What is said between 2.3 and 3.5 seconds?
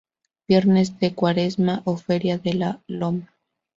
de la Loma.